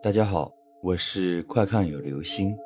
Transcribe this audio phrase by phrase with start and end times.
[0.00, 2.56] 大家好，我是快看有流星。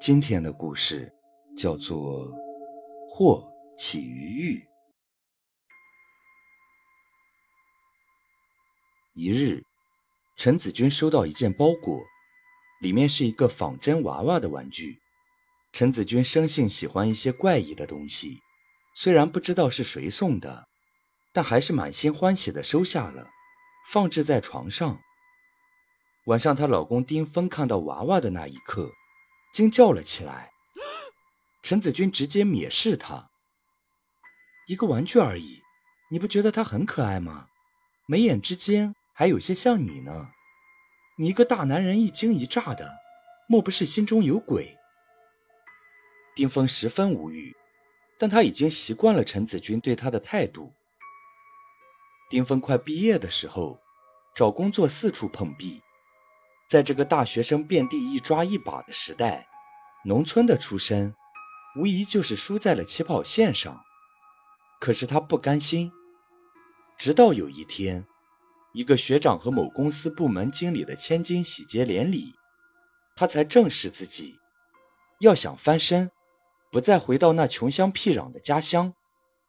[0.00, 1.12] 今天的故事
[1.56, 2.26] 叫做
[3.08, 4.58] 《祸起于欲》。
[9.14, 9.62] 一日，
[10.36, 12.02] 陈子君收到一件包裹，
[12.80, 14.98] 里面是一个仿真娃娃的玩具。
[15.72, 18.40] 陈子君生性喜欢一些怪异的东西，
[18.96, 20.66] 虽然不知道是谁送的，
[21.32, 23.28] 但还是满心欢喜的收下了，
[23.92, 24.98] 放置在床上。
[26.28, 28.92] 晚上，她老公丁峰看到娃娃的那一刻，
[29.54, 30.52] 惊叫了起来。
[31.64, 33.30] 陈子君直接蔑视他
[34.68, 35.62] ：“一个玩具而已，
[36.10, 37.46] 你不觉得它很可爱吗？
[38.06, 40.28] 眉眼之间还有些像你呢。
[41.16, 42.98] 你一个大男人一惊一乍的，
[43.48, 44.76] 莫不是心中有鬼？”
[46.36, 47.56] 丁峰十分无语，
[48.18, 50.74] 但他已经习惯了陈子君对他的态度。
[52.28, 53.80] 丁峰快毕业的时候，
[54.36, 55.80] 找工作四处碰壁。
[56.68, 59.48] 在这个大学生遍地一抓一把的时代，
[60.04, 61.14] 农村的出身，
[61.76, 63.82] 无疑就是输在了起跑线上。
[64.78, 65.90] 可是他不甘心，
[66.98, 68.06] 直到有一天，
[68.74, 72.34] 一个学长和某公司部门经理的千金喜结连理，
[73.16, 74.38] 他才正视自己，
[75.20, 76.10] 要想翻身，
[76.70, 78.92] 不再回到那穷乡僻壤的家乡，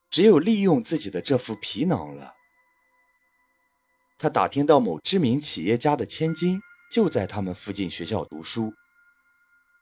[0.10, 2.34] 只有利用自己的这副皮囊了。
[4.18, 6.62] 他打听到某知名企业家的千金。
[6.90, 8.74] 就在他们附近学校读书，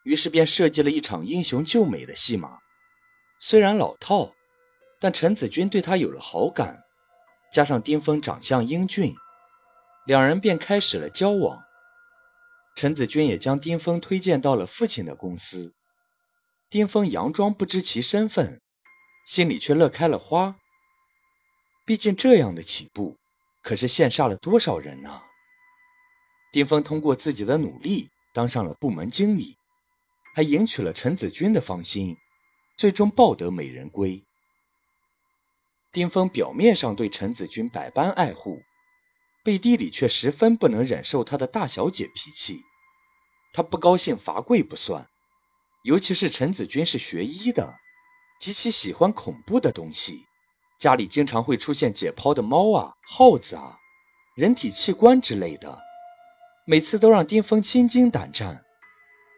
[0.04, 2.60] 于是便设计了一场英雄救美的戏码。
[3.40, 4.34] 虽然老套，
[5.00, 6.84] 但陈子君对他有了好感，
[7.54, 9.16] 加上丁峰长相英俊，
[10.06, 11.64] 两人便开始了交往。
[12.76, 15.74] 陈子君也将丁峰推荐到了父亲的公司。
[16.70, 18.62] 丁峰佯装不知其身份，
[19.26, 20.58] 心里却乐开了花。
[21.86, 23.16] 毕竟这样的起步，
[23.64, 25.22] 可是羡煞了多少人呢？
[26.58, 29.60] 丁峰通过自己的努力当上了部门经理，
[30.34, 32.18] 还赢取了陈子君的芳心，
[32.76, 34.24] 最终抱得美人归。
[35.92, 38.64] 丁峰表面上对陈子君百般爱护，
[39.44, 42.64] 背地里却十分不能忍受她的大小姐脾气。
[43.54, 45.08] 他不高兴罚跪不算，
[45.84, 47.76] 尤其是陈子君是学医的，
[48.40, 50.26] 极其喜欢恐怖的东西，
[50.80, 53.78] 家里经常会出现解剖的猫啊、耗子啊、
[54.36, 55.86] 人体器官之类的。
[56.70, 58.66] 每次都让丁峰心惊胆战，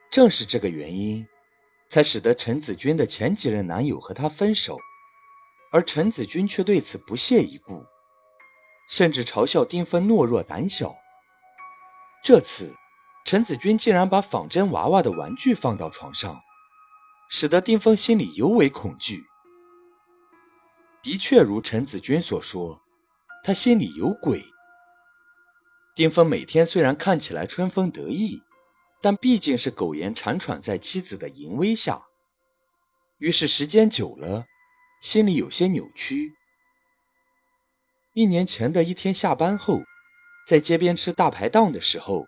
[0.09, 1.28] 正是这个原因，
[1.88, 4.79] 才使得陈子君的前几任男友和她分手，
[5.72, 7.85] 而陈子君却对此不屑一顾，
[8.90, 10.95] 甚至嘲笑丁峰懦弱胆小。
[12.23, 12.73] 这次，
[13.25, 16.41] 陈子君竟然把仿真娃娃的玩具放到床上，
[17.29, 19.23] 使得丁峰心里尤为恐惧。
[21.03, 22.81] 的确如陈子君所说，
[23.44, 24.44] 他心里有鬼。
[26.00, 28.42] 丁峰每天虽然看起来春风得意，
[29.02, 32.04] 但毕竟是苟延残喘在妻子的淫威下，
[33.18, 34.46] 于是时间久了，
[35.02, 36.32] 心里有些扭曲。
[38.14, 39.82] 一年前的一天下班后，
[40.48, 42.28] 在街边吃大排档的时候，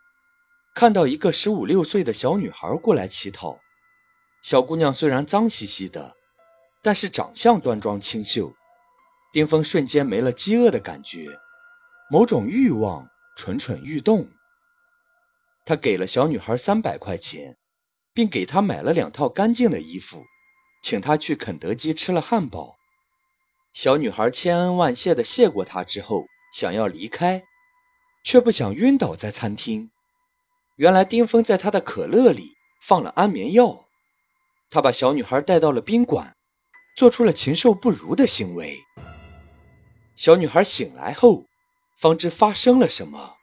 [0.75, 3.57] 看到一个十五六岁的小女孩过来乞讨。
[4.43, 6.17] 小姑娘虽然脏兮兮的，
[6.81, 8.53] 但是长相端庄清秀。
[9.31, 11.25] 丁峰瞬间没了饥饿的感觉，
[12.09, 13.09] 某种欲望。
[13.35, 14.29] 蠢蠢欲动，
[15.65, 17.57] 他给了小女孩三百块钱，
[18.13, 20.23] 并给她买了两套干净的衣服，
[20.83, 22.75] 请她去肯德基吃了汉堡。
[23.73, 27.43] 小女孩千恩万谢的谢过他之后，想要离开，
[28.23, 29.89] 却不想晕倒在餐厅。
[30.75, 33.85] 原来丁峰在他的可乐里放了安眠药，
[34.69, 36.35] 他把小女孩带到了宾馆，
[36.97, 38.77] 做出了禽兽不如的行为。
[40.15, 41.45] 小女孩醒来后。
[41.97, 43.35] 方知发生了什么，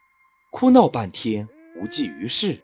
[0.51, 2.63] 哭闹半天无济于事。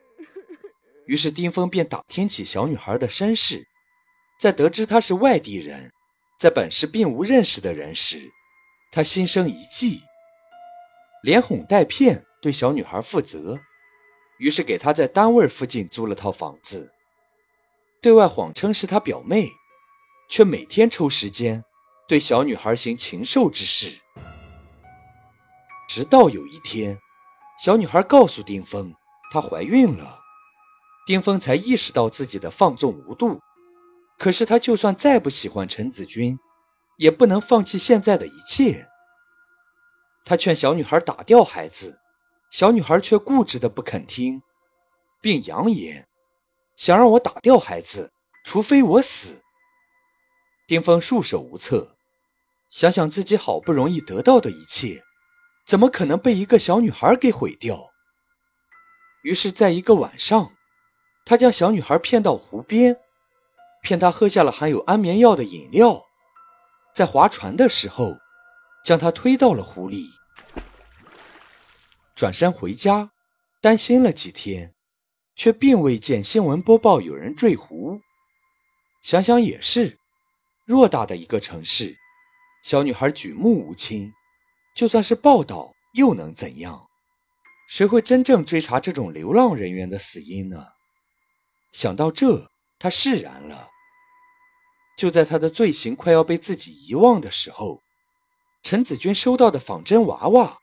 [1.06, 3.67] 于是丁峰便打听起小女孩的身世，
[4.41, 5.93] 在得知她是外地人，
[6.39, 8.33] 在本市并无认识的人时，
[8.91, 10.03] 他心生一计，
[11.23, 13.59] 连哄带骗对小女孩负责。
[14.38, 16.91] 于是给她在单位附近租了套房子，
[18.00, 19.49] 对外谎称是他表妹，
[20.29, 21.64] 却每天抽时间
[22.09, 24.00] 对小女孩行禽兽之事。
[25.89, 26.99] 直到有一天，
[27.63, 28.95] 小女孩告诉丁峰
[29.31, 30.19] 她怀孕了，
[31.07, 33.41] 丁峰才意识到自己的放纵无度。
[34.19, 36.39] 可是他就算再不喜欢陈子君，
[36.97, 38.89] 也不能放弃现在的一切。
[40.25, 41.99] 他劝小女孩打掉孩子，
[42.51, 44.41] 小女孩却固执的不肯听，
[45.21, 46.09] 并扬言
[46.77, 48.13] 想让我打掉孩子，
[48.45, 49.43] 除非我死。
[50.67, 51.97] 丁峰束手无策，
[52.71, 55.04] 想想自己好不容易得到的一切。
[55.64, 57.90] 怎么可能被一个小女孩给毁掉？
[59.22, 60.52] 于是，在一个晚上，
[61.25, 62.99] 他将小女孩骗到湖边，
[63.82, 66.02] 骗她喝下了含有安眠药的饮料，
[66.94, 68.19] 在划船的时候，
[68.84, 70.11] 将她推到了湖里。
[72.14, 73.11] 转身回家，
[73.62, 74.75] 担心了几天，
[75.34, 78.00] 却并未见新闻播报有人坠湖。
[79.02, 79.99] 想想也是，
[80.66, 81.96] 偌大的一个城市，
[82.62, 84.12] 小女孩举目无亲，
[84.75, 86.87] 就算是报道又能怎样？
[87.69, 90.67] 谁会真正追查这种流浪人员的死因呢？
[91.73, 93.69] 想到这，他释然了。
[94.97, 97.81] 就在他的罪行快要被自己遗忘的时候，
[98.62, 100.59] 陈子君收到的仿真娃娃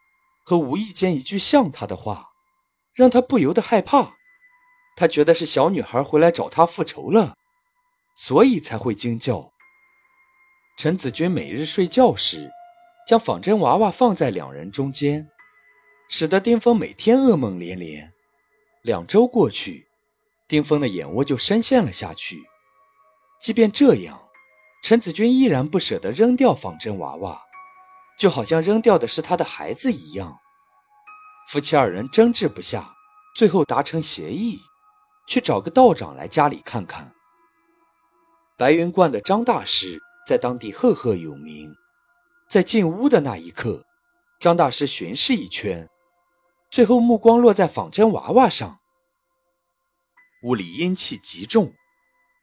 [0.46, 2.28] 和无意间一句像他的话，
[2.94, 4.14] 让他不由得害怕。
[4.96, 7.36] 他觉得是小女孩回来找他复仇了，
[8.16, 9.52] 所以才会惊叫。
[10.78, 12.52] 陈子君每日睡觉时，
[13.08, 15.30] 将仿真娃娃放在两人中间。
[16.10, 18.12] 使得丁峰每天噩梦连连。
[18.82, 19.88] 两周过去，
[20.48, 22.44] 丁峰的眼窝就深陷了下去。
[23.40, 24.22] 即便这样，
[24.84, 27.42] 陈子君依然不舍得扔掉仿真娃娃，
[28.20, 30.38] 就好像扔掉的是他的孩子一样。
[31.48, 32.94] 夫妻二人争执不下，
[33.36, 34.60] 最后达成协议，
[35.28, 37.14] 去找个道长来家里看看。
[38.58, 41.74] 白云观的张大师在当地赫赫有名。
[42.52, 43.86] 在进屋的那一刻，
[44.42, 45.88] 张大师巡视一圈。
[46.70, 48.82] 最后，目光落在仿真娃娃上。
[50.44, 51.74] 屋里阴气极重，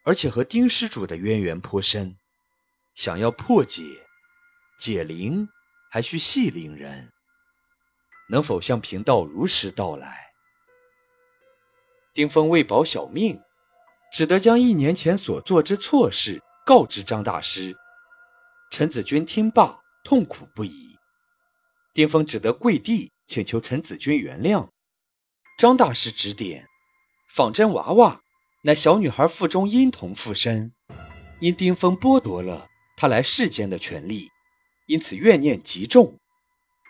[0.06, 2.16] 而且和丁施主的渊源颇深。
[2.94, 3.82] 想要破解、
[4.80, 5.46] 解灵，
[5.90, 7.12] 还需系铃人。
[8.30, 10.30] 能否向贫道如实道来？
[12.14, 13.42] 丁峰为保小命，
[14.10, 17.76] 只得将一年前所做之错事告知张大师。
[18.70, 20.96] 陈子君听罢，痛苦不已。
[21.92, 23.12] 丁峰只得跪地。
[23.26, 24.70] 请求陈子君原谅。
[25.58, 26.66] 张大师指点：
[27.28, 28.22] 仿真娃娃
[28.62, 30.72] 乃小女孩腹中婴童附身，
[31.38, 34.30] 因丁峰剥夺了她来世间的权利，
[34.86, 36.18] 因此怨念极重，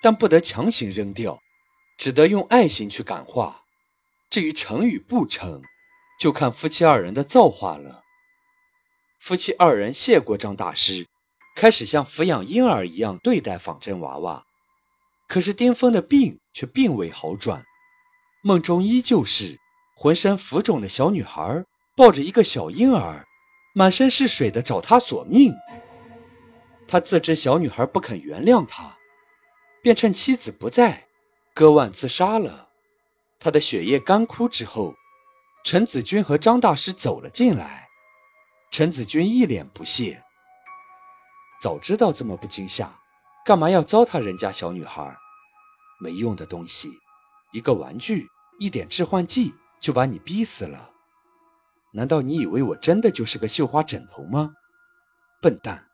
[0.01, 1.41] 但不得强行扔掉，
[1.99, 3.65] 只得用爱心去感化。
[4.31, 5.65] 至于成与不成，
[6.21, 8.05] 就看夫妻二人的造化了。
[9.19, 11.09] 夫妻二人谢过张大师，
[11.59, 14.45] 开始像抚养婴儿一样对待仿真娃娃。
[15.27, 17.65] 可是丁峰的病却并未好转，
[18.45, 19.59] 梦中依旧是
[19.97, 21.65] 浑身浮肿的小女孩
[21.97, 23.27] 抱着一个小婴儿，
[23.75, 25.53] 满身是水的找他索命。
[26.87, 28.97] 他自知小女孩不肯原谅他，
[29.83, 31.09] 便趁妻子不在，
[31.55, 32.69] 割腕自杀了。
[33.41, 34.95] 他的血液干枯之后，
[35.65, 37.89] 陈子君和张大师走了进来。
[38.71, 40.23] 陈子君一脸不屑，
[41.61, 42.99] 早知道这么不惊吓。
[43.45, 45.17] 干嘛要糟蹋人家小女孩？
[46.01, 46.91] 没用的东西，
[47.53, 48.29] 一个玩具，
[48.61, 50.91] 一点致幻剂就把你逼死了。
[51.93, 54.53] 难道你以为我真的就是个绣花枕头吗？
[55.41, 55.87] 笨蛋！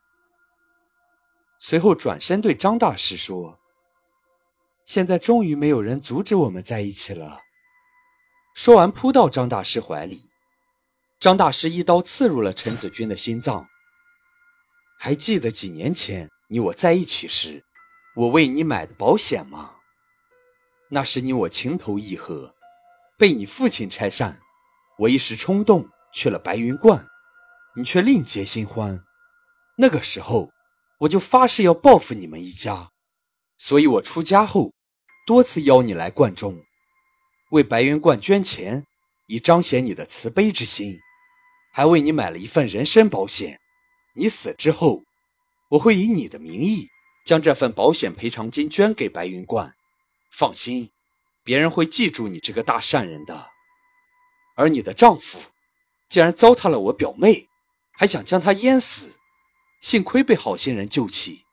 [1.57, 3.57] 随后转身对张大师说
[4.83, 7.39] ：“现在终于没有人阻止我们在一起了。”
[8.53, 10.29] 说完，扑到张大师怀里。
[11.19, 13.67] 张大师一刀刺入了陈子君的心脏。
[14.97, 16.29] 还记得几年前？
[16.47, 17.63] 你我在一起时，
[18.15, 19.75] 我为你买的保险吗？
[20.89, 22.53] 那时你我情投意合，
[23.17, 24.39] 被你父亲拆散，
[24.99, 27.07] 我一时冲动去了白云观，
[27.75, 29.03] 你却另结新欢。
[29.75, 30.51] 那个时候，
[30.99, 32.91] 我就发誓要报复你们一家，
[33.57, 34.71] 所以我出家后
[35.25, 36.63] 多次邀你来观中，
[37.49, 38.85] 为白云观捐钱，
[39.27, 40.99] 以彰显你的慈悲之心，
[41.73, 43.59] 还为你买了一份人身保险。
[44.15, 45.03] 你死之后。
[45.67, 46.89] 我会以你的名义
[47.25, 49.73] 将这份保险赔偿金捐给白云观，
[50.31, 50.91] 放心，
[51.43, 53.49] 别人会记住你这个大善人的。
[54.55, 55.39] 而你的丈夫
[56.07, 57.47] 竟然糟蹋了我表妹，
[57.91, 59.11] 还想将她淹死，
[59.81, 61.43] 幸亏被好心人救起。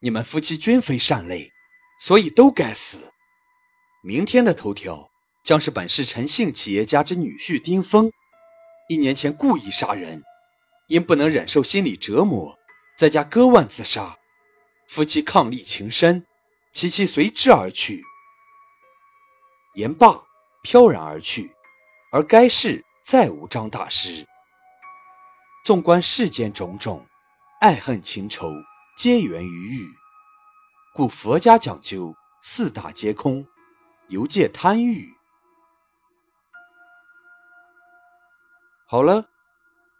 [0.00, 1.52] 你们夫妻均非善类，
[2.00, 3.12] 所以都该死。
[4.02, 5.10] 明天的头条
[5.44, 8.10] 将是本市陈姓企业家之女婿丁峰，
[8.88, 10.24] 一年前故意杀人，
[10.88, 12.58] 因不能忍受心理折磨。
[12.98, 14.18] 在家割腕自杀，
[14.88, 16.26] 夫妻伉俪情深，
[16.72, 18.02] 其妻随之而去。
[19.76, 20.24] 言罢，
[20.62, 21.54] 飘然而去，
[22.10, 24.26] 而该世再无张大师。
[25.64, 27.06] 纵观世间种种，
[27.60, 28.50] 爱恨情仇
[28.96, 29.86] 皆源于欲，
[30.94, 33.46] 故佛家讲究四大皆空，
[34.08, 35.14] 犹戒贪欲。
[38.86, 39.28] 好了，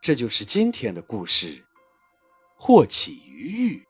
[0.01, 1.65] 这就是今天的故事。
[2.57, 3.88] 祸起于欲。